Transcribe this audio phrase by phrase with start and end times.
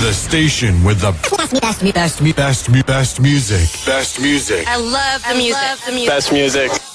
[0.01, 3.67] The station with the best, best, best, best, best music.
[3.87, 4.67] Best music.
[4.67, 5.55] I love the music.
[5.55, 6.09] Love the music.
[6.09, 6.92] Best music.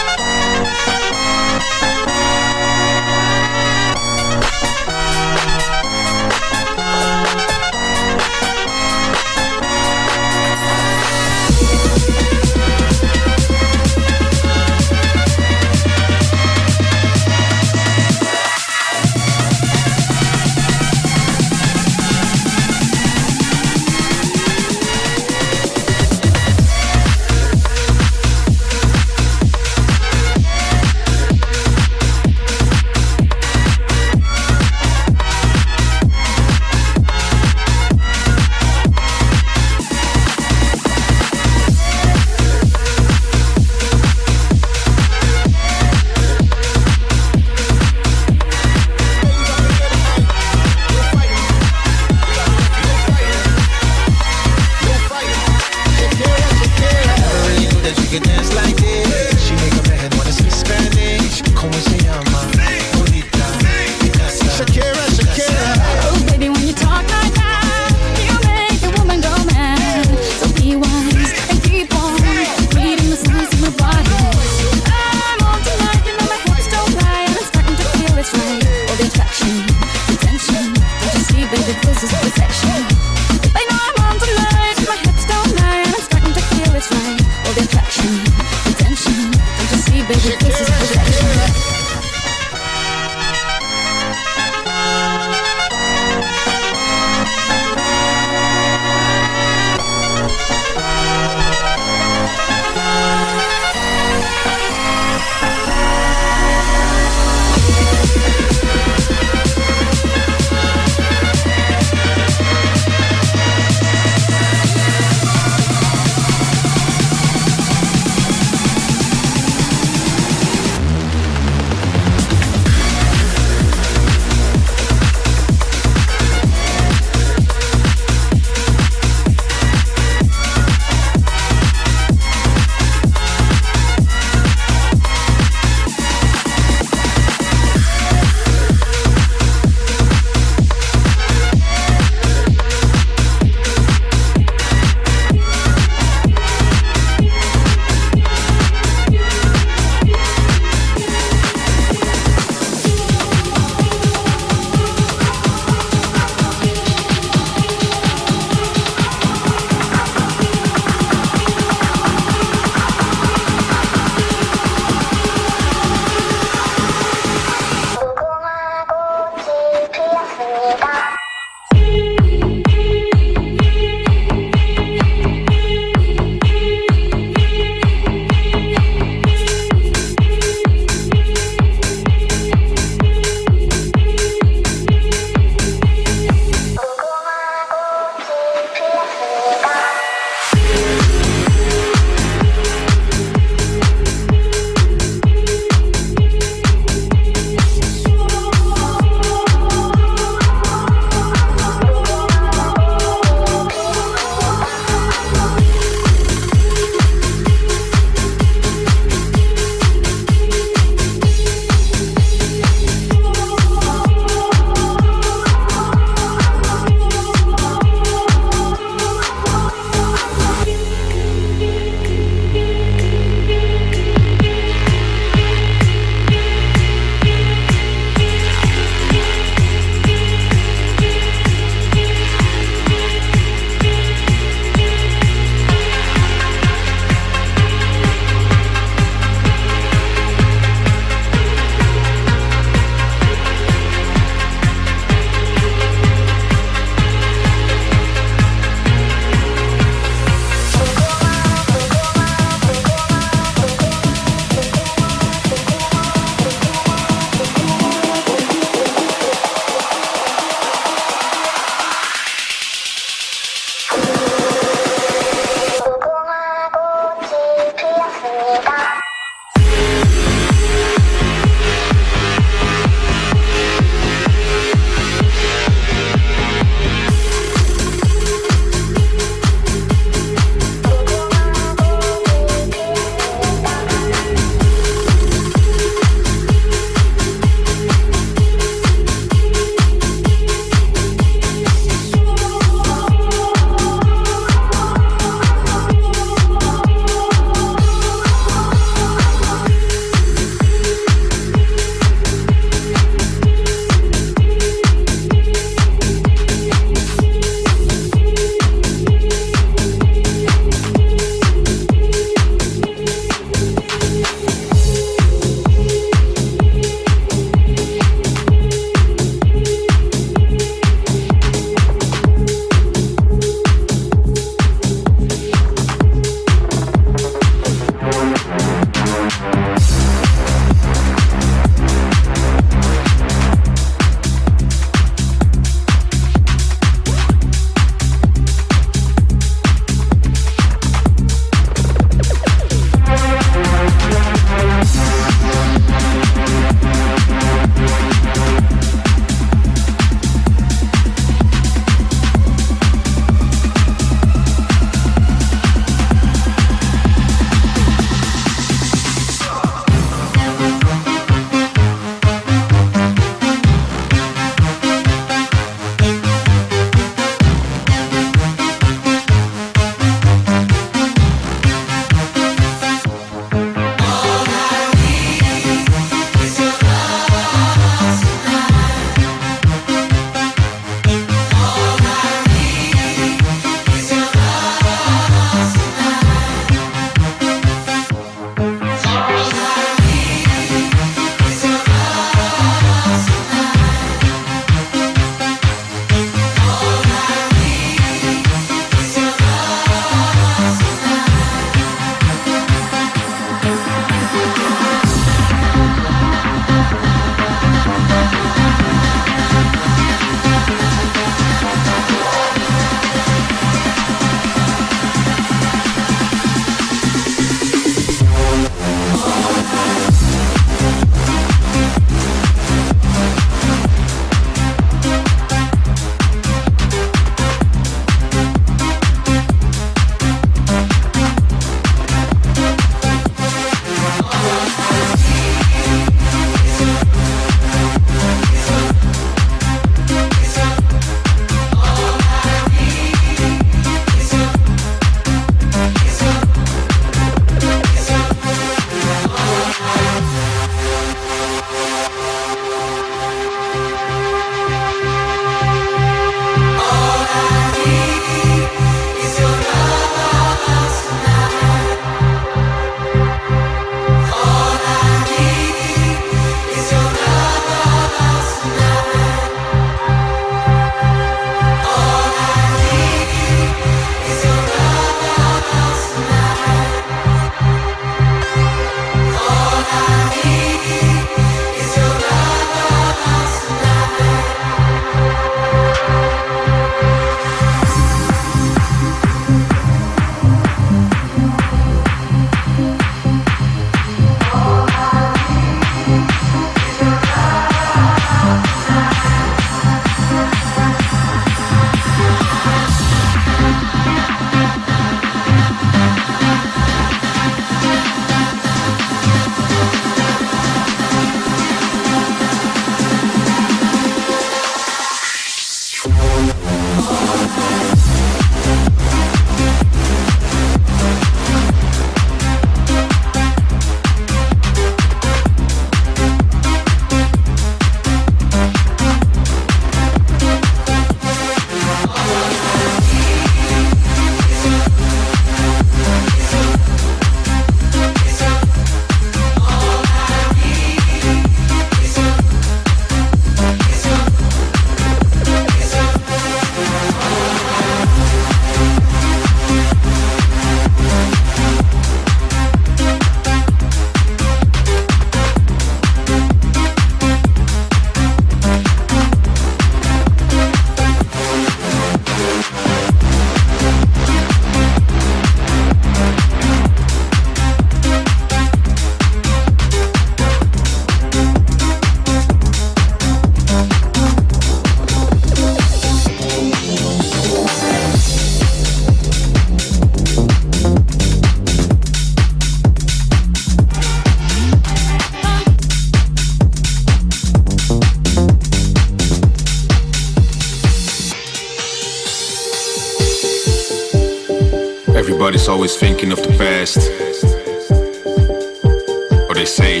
[599.54, 600.00] They say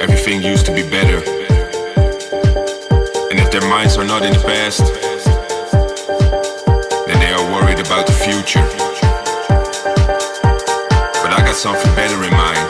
[0.00, 1.16] everything used to be better.
[3.30, 4.84] And if their minds are not in the past,
[7.06, 8.60] then they are worried about the future.
[11.22, 12.60] But I got something better in mind.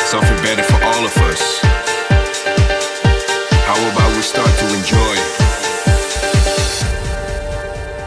[0.00, 1.60] Something better for all of us.
[3.68, 5.16] How about we start to enjoy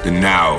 [0.03, 0.56] the now?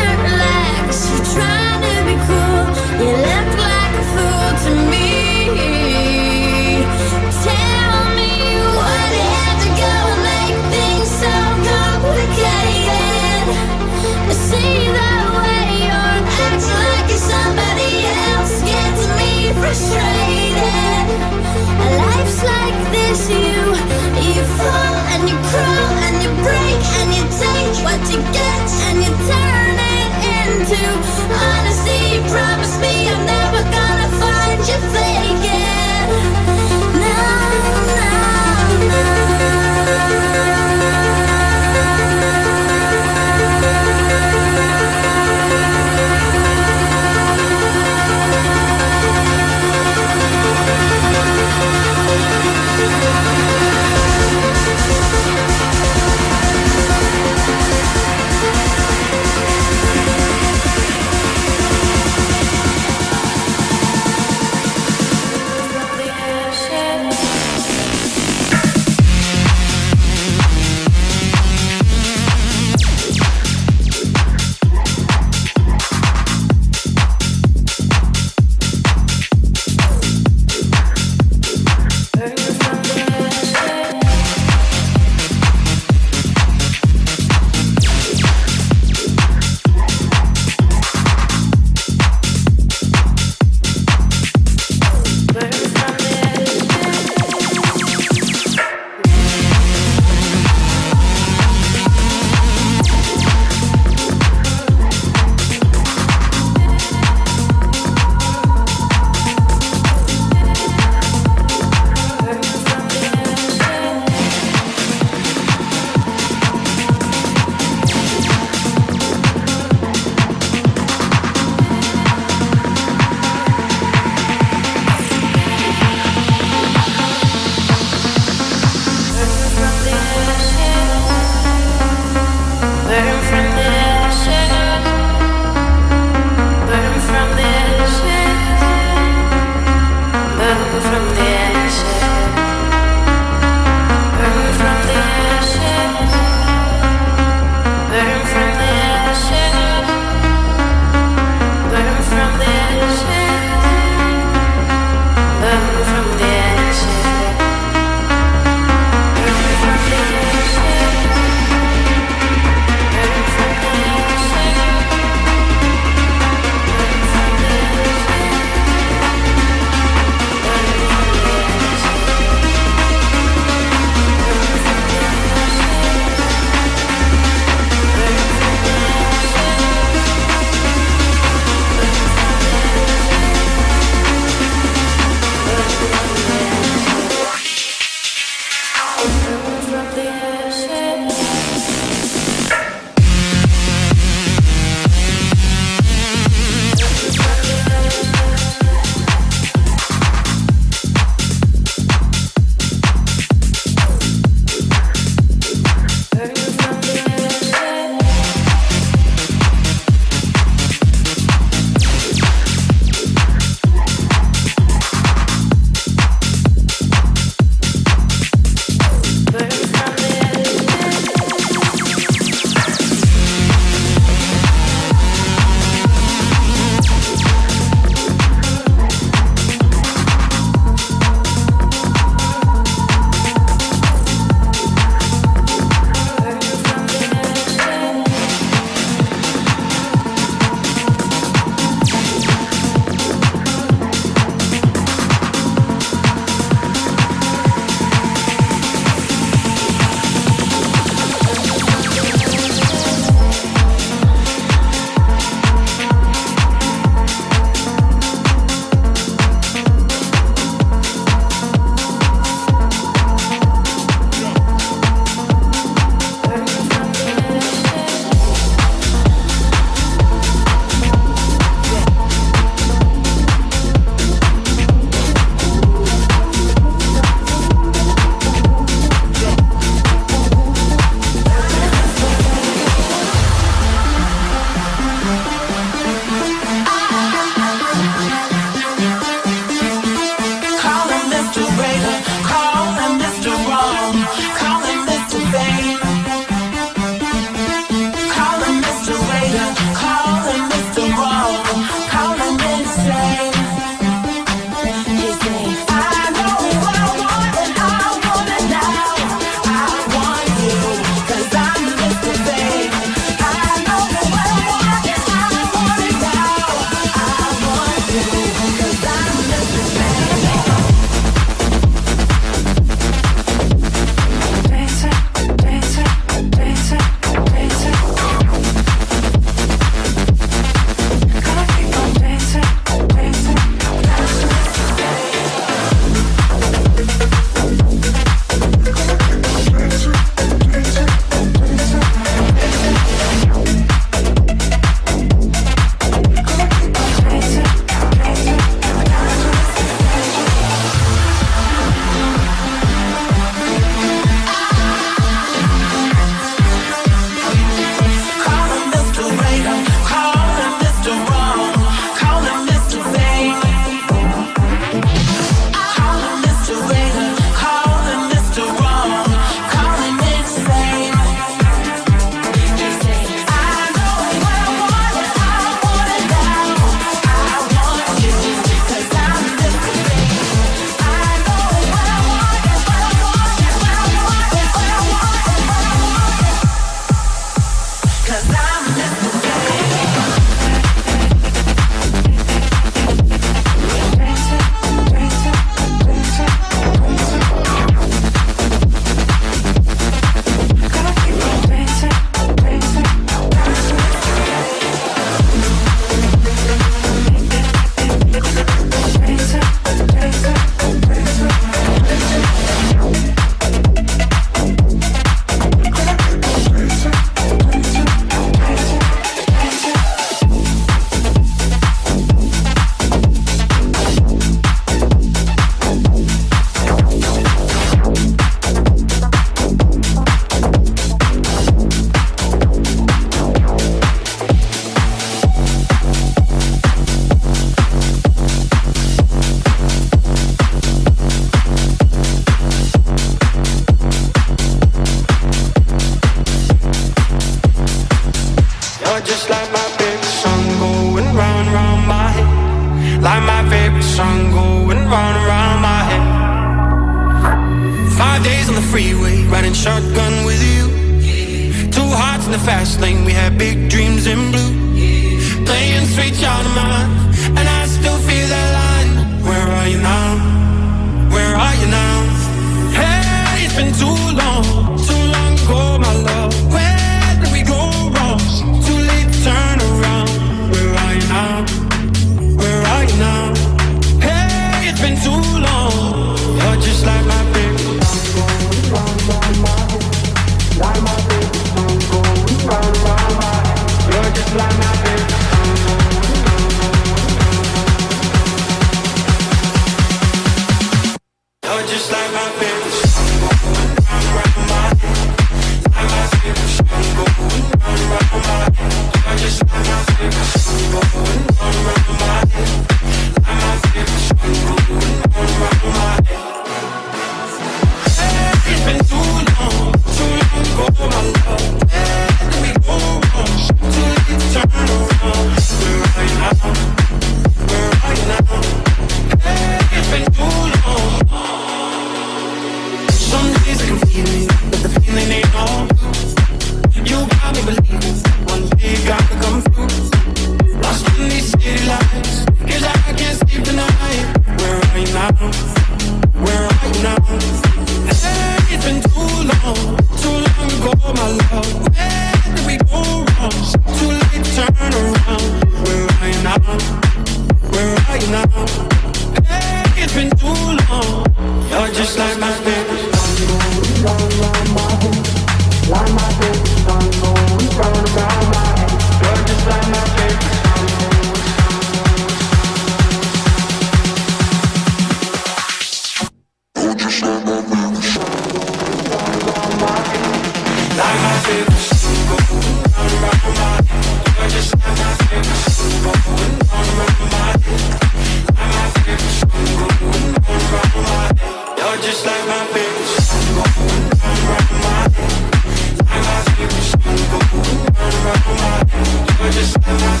[599.70, 600.00] Rolling on,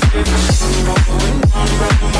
[0.84, 2.19] rolling on.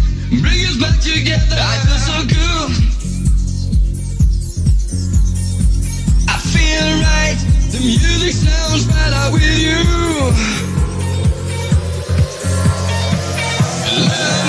[0.39, 1.57] Bring us back together.
[1.59, 2.71] I feel so good.
[6.29, 7.37] I feel right.
[7.71, 9.83] The music sounds better with you.
[14.07, 14.40] Love.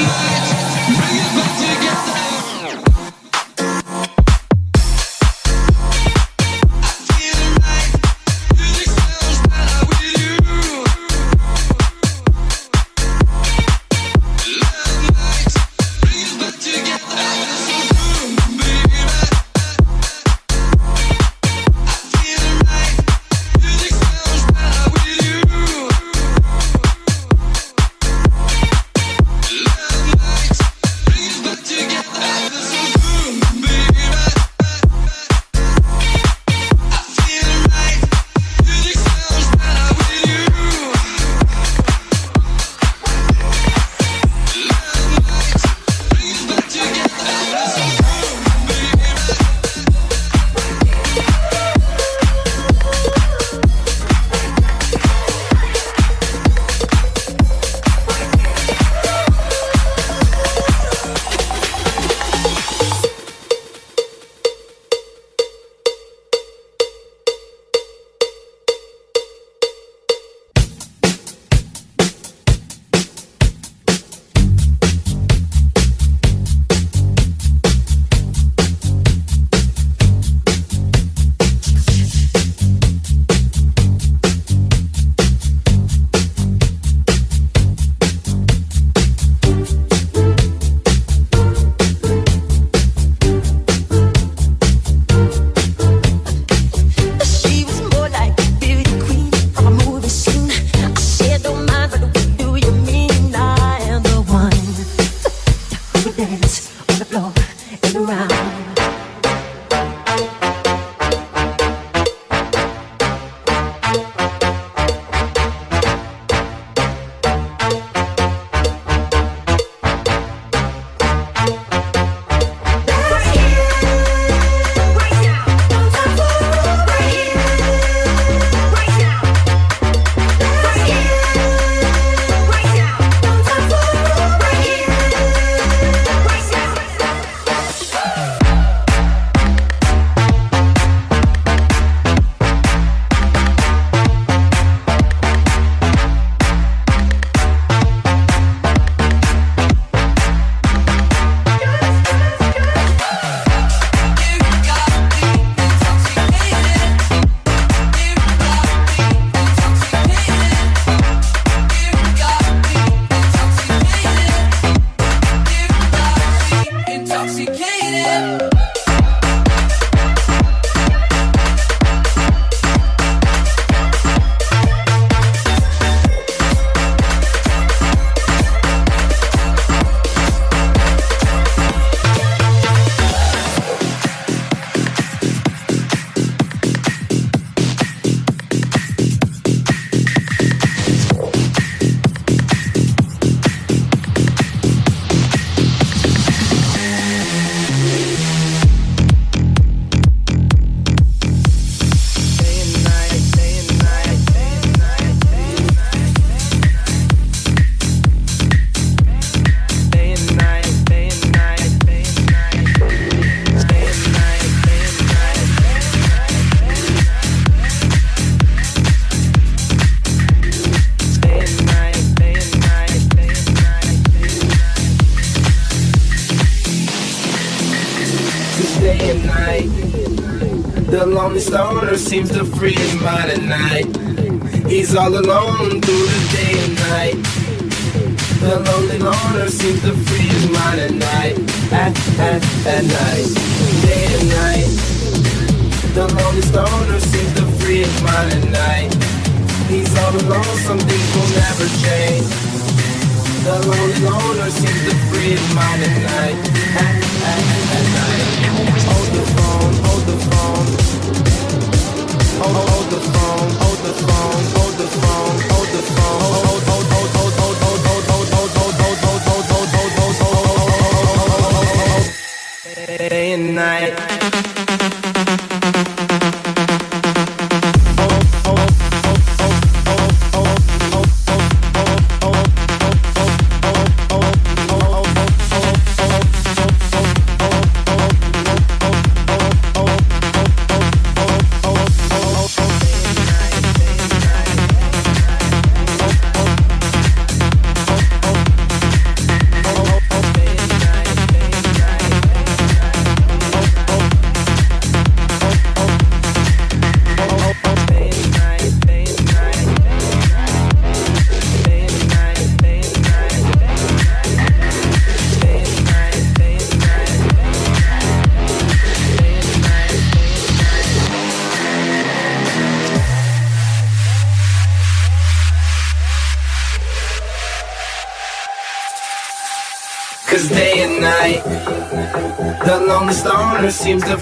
[333.92, 334.21] Seems to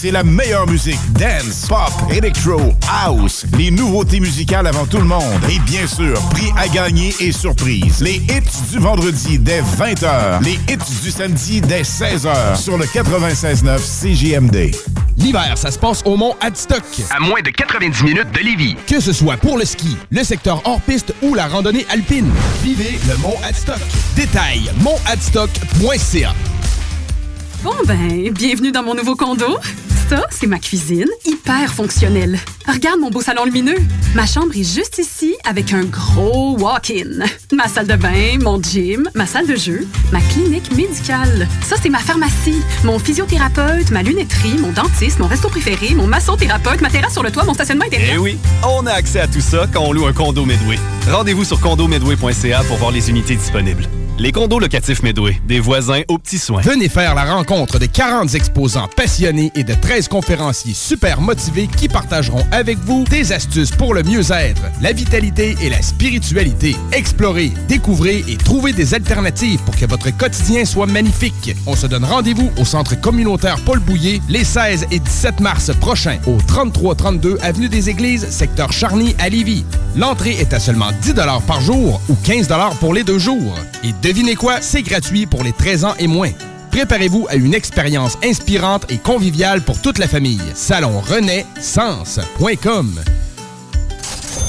[0.00, 0.98] c'est la meilleure musique.
[1.12, 2.58] Dance, pop, electro,
[2.90, 5.20] house, les nouveautés musicales avant tout le monde.
[5.50, 8.00] Et bien sûr, prix à gagner et surprise.
[8.00, 10.42] Les hits du vendredi dès 20h.
[10.42, 14.74] Les hits du samedi dès 16h sur le 96.9 CJMD.
[15.18, 16.82] L'hiver, ça se passe au Mont Adstock.
[17.14, 18.76] À moins de 90 minutes de Lévis.
[18.86, 22.30] Que ce soit pour le ski, le secteur hors piste ou la randonnée alpine.
[22.62, 23.80] Vivez le Mont Adstock.
[24.16, 26.32] Détail montadstock.ca.
[27.62, 29.58] Bon ben, bienvenue dans mon nouveau condo.
[30.10, 32.36] Ça, c'est ma cuisine, hyper fonctionnelle.
[32.66, 33.78] Regarde mon beau salon lumineux.
[34.16, 37.24] Ma chambre est juste ici avec un gros walk-in.
[37.52, 41.46] Ma salle de bain, mon gym, ma salle de jeu, ma clinique médicale.
[41.62, 46.80] Ça, c'est ma pharmacie, mon physiothérapeute, ma lunetterie, mon dentiste, mon resto préféré, mon massothérapeute,
[46.80, 48.14] ma terrasse sur le toit, mon stationnement intérieur.
[48.14, 50.80] Eh oui, on a accès à tout ça quand on loue un condo Medway.
[51.08, 53.86] Rendez-vous sur condomedway.ca pour voir les unités disponibles.
[54.20, 56.60] Les condos locatifs Medway, des voisins aux petits soins.
[56.60, 61.88] Venez faire la rencontre de 40 exposants passionnés et de 13 conférenciers super motivés qui
[61.88, 66.76] partageront avec vous des astuces pour le mieux-être, la vitalité et la spiritualité.
[66.92, 71.56] Explorez, découvrez et trouvez des alternatives pour que votre quotidien soit magnifique.
[71.66, 76.18] On se donne rendez-vous au centre communautaire Paul Bouillet les 16 et 17 mars prochains
[76.26, 79.64] au 3332 avenue des Églises, secteur Charny à Lévis.
[79.96, 81.14] L'entrée est à seulement 10
[81.46, 82.48] par jour ou 15
[82.80, 83.56] pour les deux jours.
[84.10, 86.32] Devinez quoi, c'est gratuit pour les 13 ans et moins.
[86.72, 90.40] Préparez-vous à une expérience inspirante et conviviale pour toute la famille.
[90.54, 91.00] Salon
[91.60, 93.00] Sens.com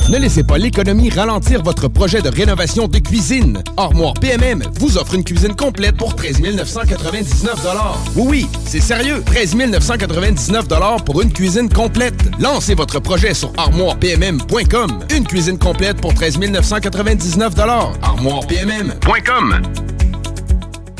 [0.09, 3.63] ne laissez pas l'économie ralentir votre projet de rénovation de cuisine.
[3.77, 7.67] Armoire PMM vous offre une cuisine complète pour 13 999
[8.15, 9.23] Oui, oui, c'est sérieux.
[9.25, 10.65] 13 999
[11.05, 12.19] pour une cuisine complète.
[12.39, 14.99] Lancez votre projet sur armoirepmm.com.
[15.15, 17.53] Une cuisine complète pour 13 999
[18.01, 19.61] armoirepmm.com.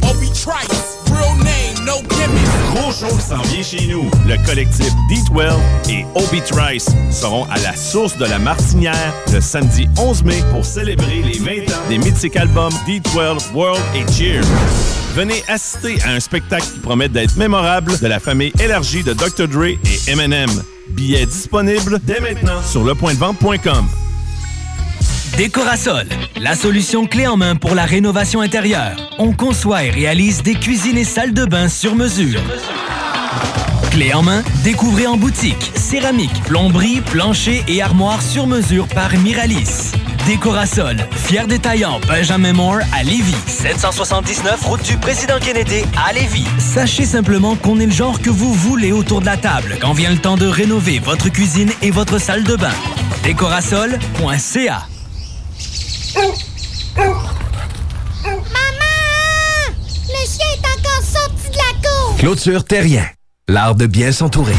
[0.04, 2.51] Obi Trice, real name, no.
[2.74, 4.10] Gros show qui s'en vient chez nous.
[4.28, 9.88] Le collectif D12 et Obi Trice seront à la source de la Martinière le samedi
[9.98, 14.46] 11 mai pour célébrer les 20 ans des mythiques albums D12 World et Cheers.
[15.16, 19.48] Venez assister à un spectacle qui promet d'être mémorable de la famille élargie de Dr.
[19.48, 20.50] Dre et Eminem.
[20.90, 23.86] Billets disponibles dès maintenant sur lepointdevente.com.
[25.38, 26.08] Décorasol,
[26.40, 28.96] la solution clé en main pour la rénovation intérieure.
[29.18, 32.42] On conçoit et réalise des cuisines et salles de bain sur mesure.
[33.92, 35.72] Clé en main, découvrez en boutique.
[35.76, 39.92] Céramique, plomberie, plancher et armoire sur mesure par Miralis.
[40.28, 43.36] Décorasol, fier détaillant Benjamin Moore à Lévis.
[43.48, 46.46] 779 route du Président Kennedy à Lévis.
[46.60, 50.12] Sachez simplement qu'on est le genre que vous voulez autour de la table quand vient
[50.12, 52.76] le temps de rénover votre cuisine et votre salle de bain.
[53.24, 54.88] Décorasol.ca
[56.16, 57.18] Maman!
[60.08, 62.16] Le chien est encore sorti de la cour!
[62.18, 63.06] Clôture Terrien,
[63.48, 64.56] l'art de bien s'entourer.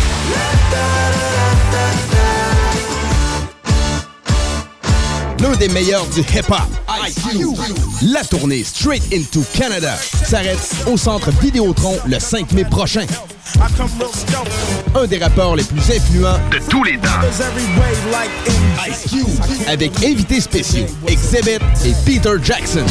[5.42, 6.60] L'un des meilleurs du hip-hop,
[7.04, 7.56] Ice Cube.
[8.02, 13.06] La tournée Straight Into Canada s'arrête au centre Vidéotron le 5 mai prochain.
[14.94, 17.08] Un des rappeurs les plus influents de tous les temps.
[18.88, 22.86] Ice Cube, avec invités spéciaux Exhibit et Peter Jackson.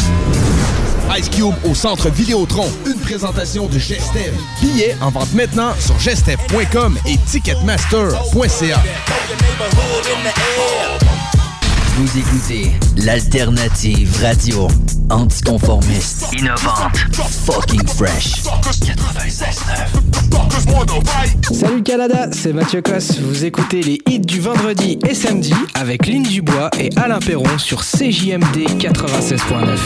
[1.18, 2.70] Ice Cube au Centre Vidéotron.
[2.86, 4.34] Une présentation de Gestev.
[4.62, 8.84] Billets en vente maintenant sur gestev.com et ticketmaster.ca.
[12.02, 14.68] Vous écoutez l'alternative radio
[15.12, 16.98] anticonformiste, innovante,
[17.46, 18.42] fucking fresh.
[18.82, 21.54] 96.9.
[21.54, 23.20] Salut Canada, c'est Mathieu Cosse.
[23.20, 27.82] Vous écoutez les hits du vendredi et samedi avec Lynn Dubois et Alain Perron sur
[27.82, 29.78] CJMD 96.9.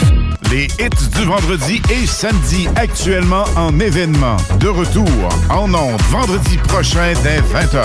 [0.50, 0.88] Les hits
[1.18, 4.38] du vendredi et samedi actuellement en événement.
[4.58, 5.04] De retour
[5.50, 7.84] en ondes vendredi prochain dès 20h.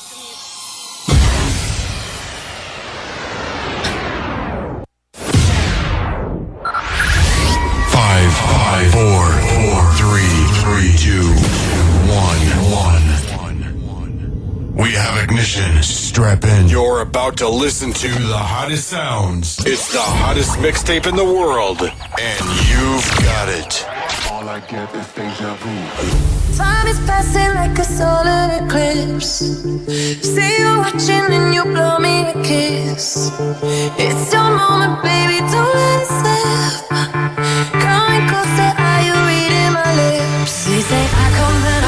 [16.81, 19.63] You're about to listen to the hottest sounds.
[19.67, 23.85] It's the hottest mixtape in the world, and you've got it.
[24.31, 26.57] All I get is deja vu.
[26.57, 29.45] Time is passing like a solar eclipse.
[30.25, 33.29] See you watching and you blow me a kiss.
[34.01, 36.73] It's your moment, baby, don't let it slip.
[37.85, 40.65] Coming closer, are you reading my lips?
[40.65, 41.80] They say I come, then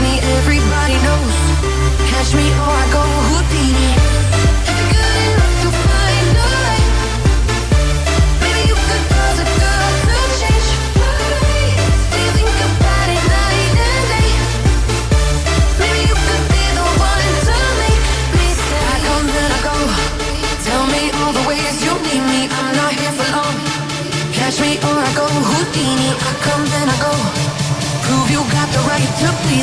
[0.00, 0.20] me.
[0.38, 1.36] Everybody knows.
[2.10, 3.15] Catch me or I go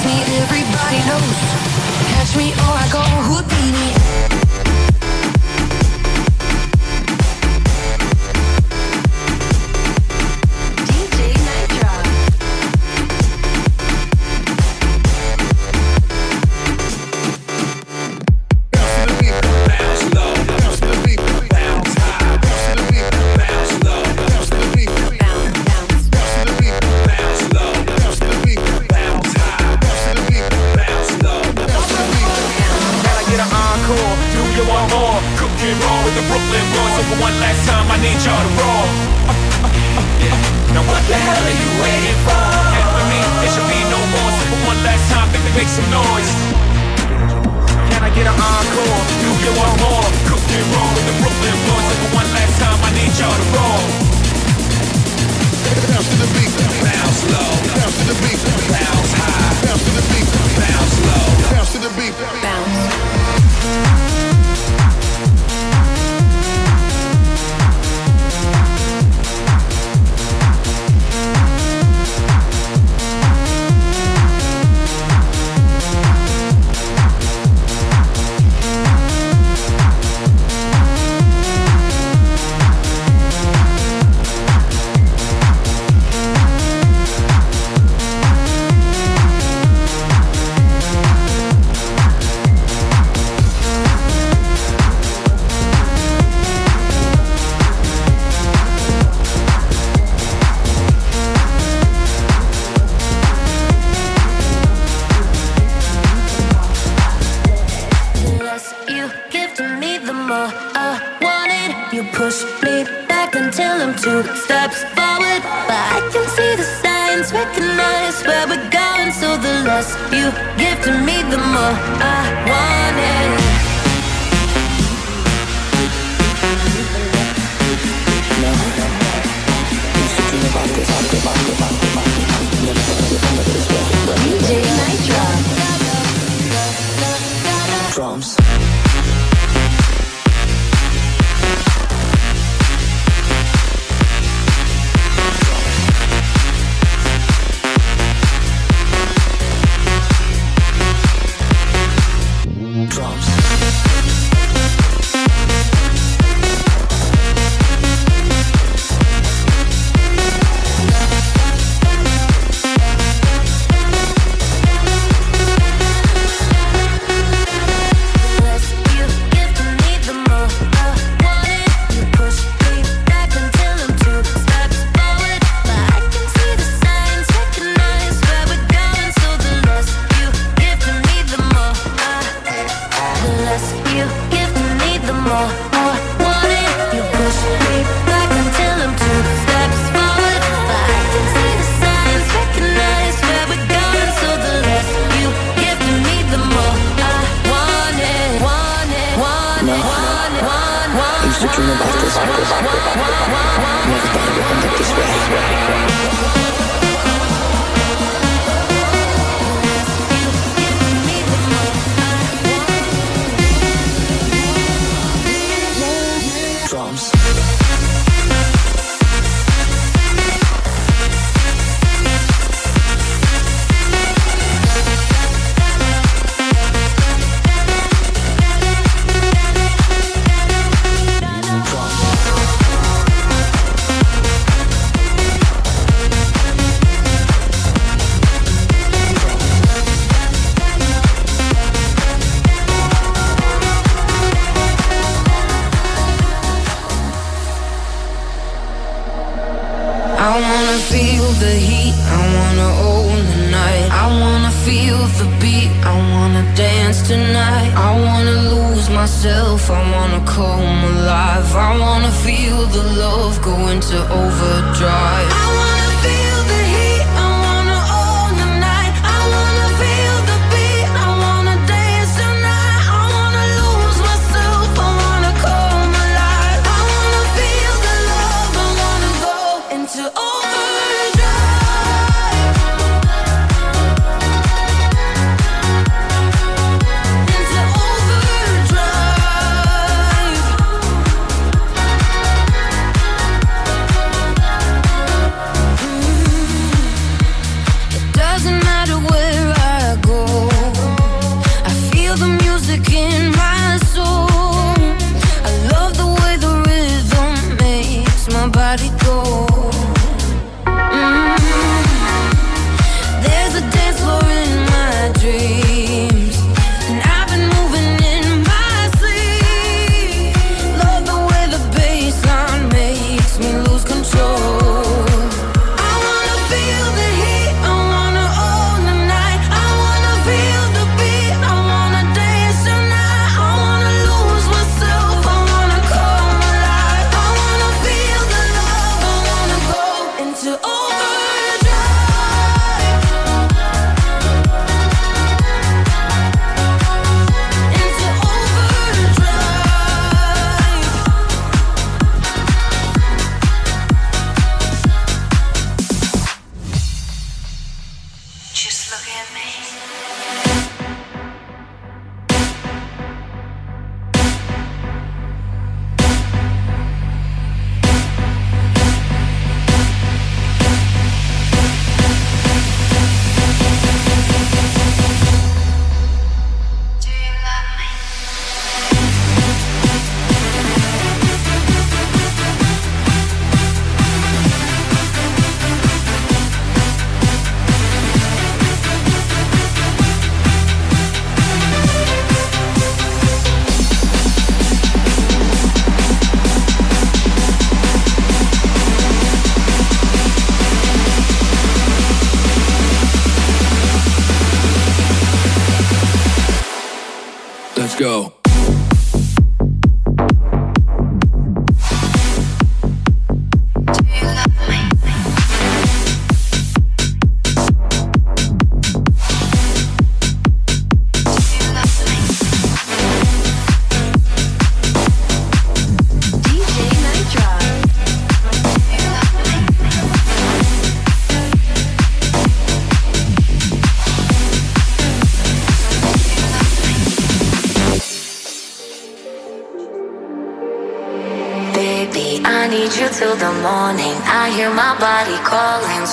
[0.05, 0.23] me.
[0.41, 1.37] Everybody knows.
[2.11, 4.32] Catch me or I go Houdini.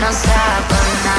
[0.00, 1.15] no sabe nada.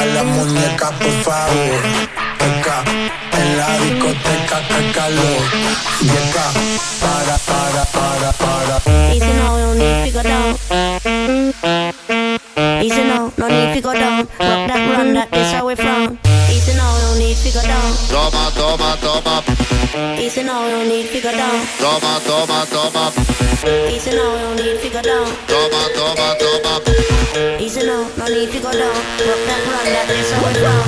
[0.00, 1.80] a la muñeca, por favor.
[2.46, 2.82] Acá,
[3.38, 5.42] en la discoteca, que calor.
[6.00, 6.46] Y acá,
[7.00, 9.12] para, para, para, para.
[9.12, 10.56] Easy no, no need to go down.
[12.82, 14.28] Easy no, no need to go down.
[14.38, 16.18] Rock that, run that, it's how we from.
[16.50, 17.92] Easy no, no need to go down.
[18.08, 19.49] Toma, toma, toma.
[20.20, 21.66] Easy now, we don't need figure down.
[21.78, 23.10] Toma, toma, toma.
[23.90, 25.26] Easy now, we don't need figure down.
[25.48, 26.80] Toma, toma, toma.
[27.58, 28.94] Easy now, no need figure down.
[28.94, 30.84] Rock that, rock that, this how it's down.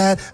[0.00, 0.29] that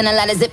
[0.00, 0.49] and a lot of zip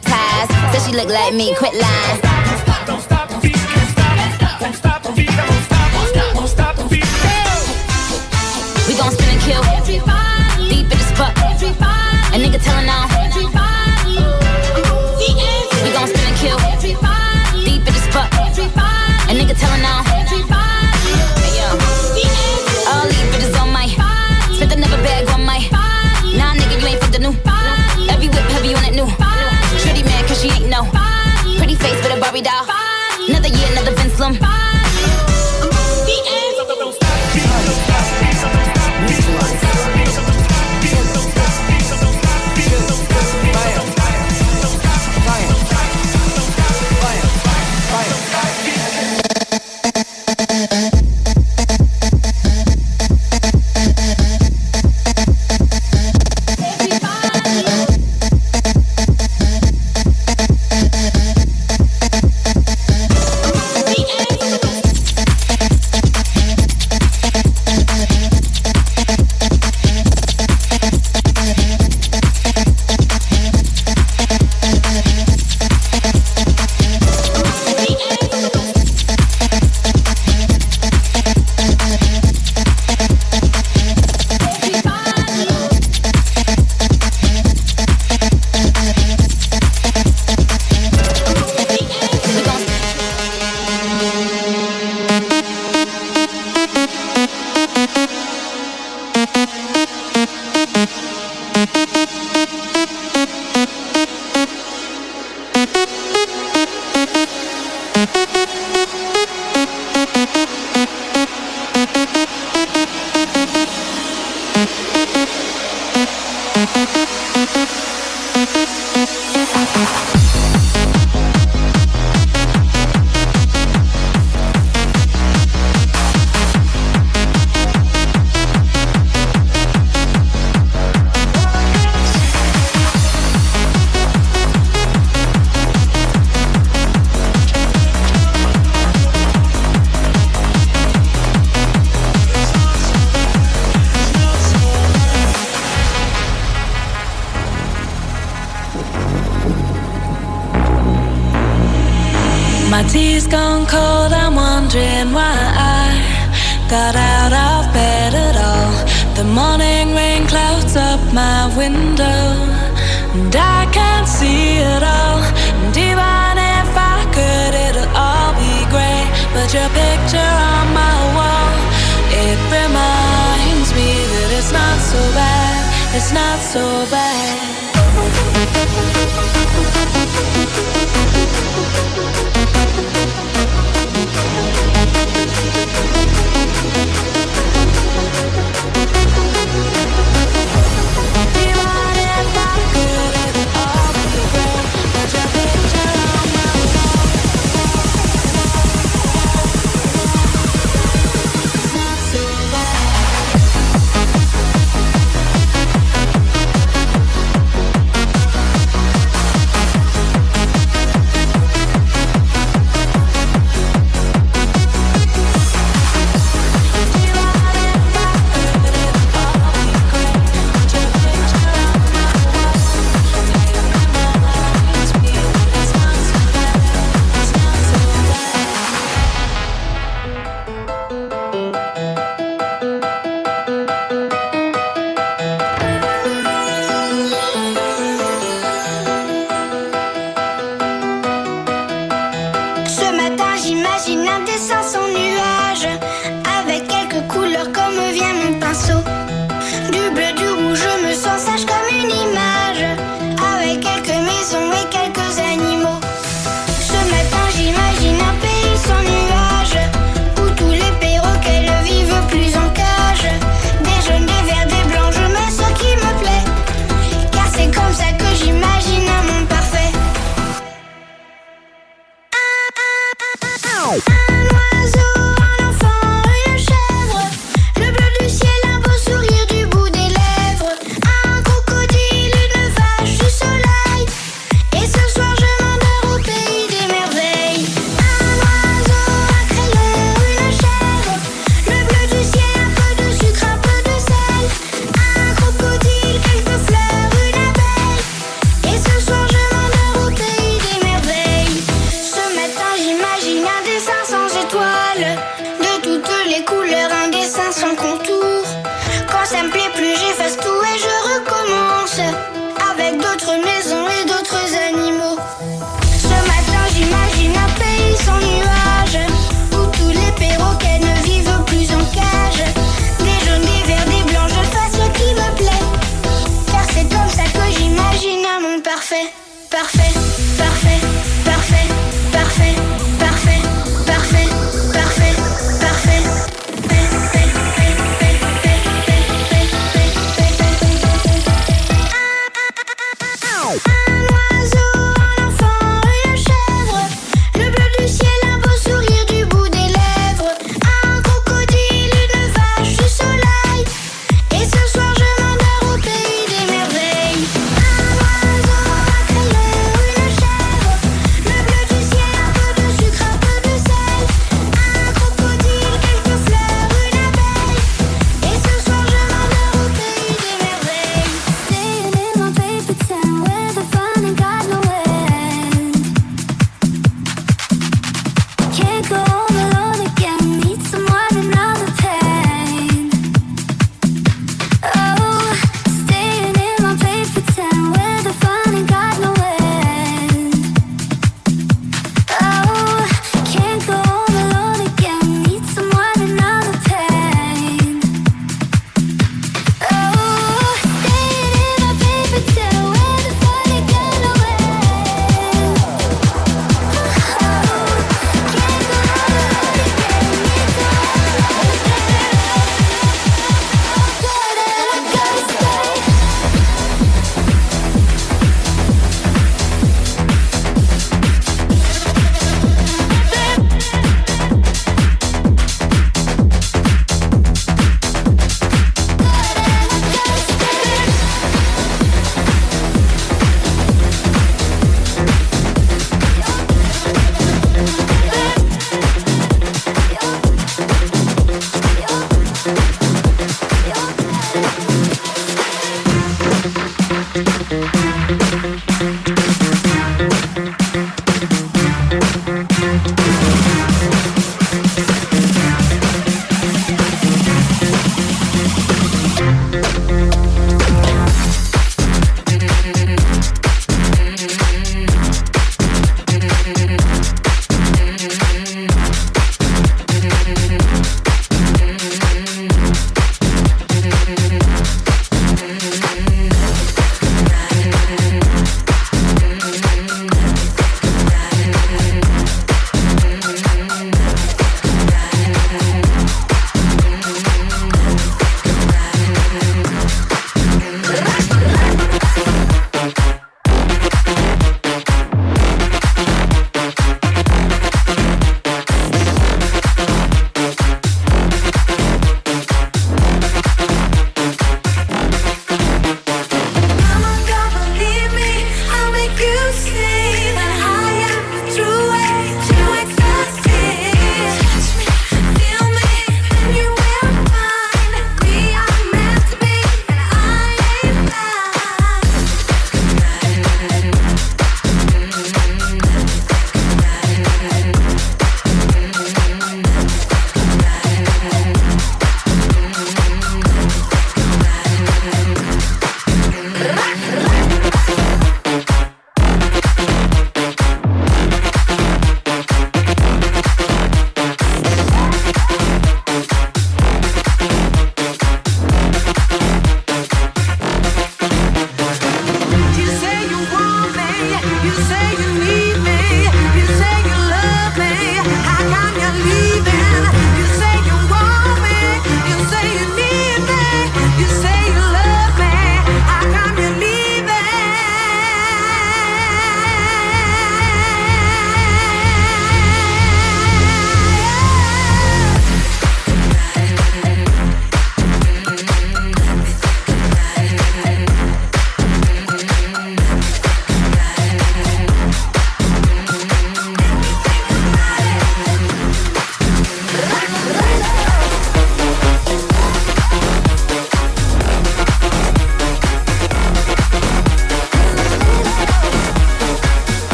[175.98, 177.66] it's not so bad.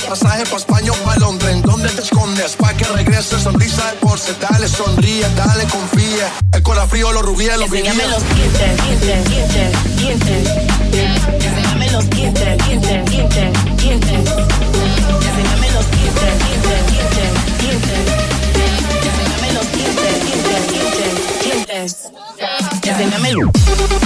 [0.00, 1.54] pasaje, pasaje pa' España o pa' Londres.
[1.54, 2.56] ¿En dónde te escondes?
[2.56, 4.34] Pa' que regrese sonrisa de porce.
[4.40, 6.32] Dale, sonríe, dale, confía.
[6.52, 7.88] El corazón frío, los rubíes, los brillos.
[7.88, 10.48] Enséñame los dientes, dientes, dientes,
[10.92, 11.16] dientes.
[11.44, 14.30] Enséñame los dientes, dientes, dientes, dientes.
[15.26, 18.00] Enséñame los dientes, dientes, dientes, dientes.
[19.06, 21.12] Enséñame los dientes, dientes, dientes,
[21.42, 21.96] dientes.
[22.82, 24.05] Enséñame los